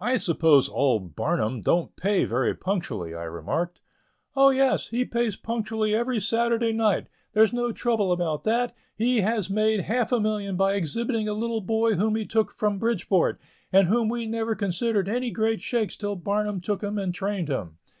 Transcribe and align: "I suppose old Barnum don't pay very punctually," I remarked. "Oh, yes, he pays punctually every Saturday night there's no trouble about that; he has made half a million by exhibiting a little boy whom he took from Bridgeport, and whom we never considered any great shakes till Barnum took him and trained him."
"I 0.00 0.16
suppose 0.16 0.68
old 0.68 1.14
Barnum 1.14 1.60
don't 1.60 1.94
pay 1.94 2.24
very 2.24 2.52
punctually," 2.52 3.14
I 3.14 3.22
remarked. 3.22 3.80
"Oh, 4.34 4.50
yes, 4.50 4.88
he 4.88 5.04
pays 5.04 5.36
punctually 5.36 5.94
every 5.94 6.18
Saturday 6.18 6.72
night 6.72 7.06
there's 7.32 7.52
no 7.52 7.70
trouble 7.70 8.10
about 8.10 8.42
that; 8.42 8.74
he 8.96 9.20
has 9.20 9.48
made 9.50 9.82
half 9.82 10.10
a 10.10 10.18
million 10.18 10.56
by 10.56 10.74
exhibiting 10.74 11.28
a 11.28 11.32
little 11.32 11.60
boy 11.60 11.94
whom 11.94 12.16
he 12.16 12.26
took 12.26 12.50
from 12.50 12.80
Bridgeport, 12.80 13.40
and 13.72 13.86
whom 13.86 14.08
we 14.08 14.26
never 14.26 14.56
considered 14.56 15.08
any 15.08 15.30
great 15.30 15.60
shakes 15.62 15.96
till 15.96 16.16
Barnum 16.16 16.60
took 16.60 16.82
him 16.82 16.98
and 16.98 17.14
trained 17.14 17.46
him." 17.48 17.78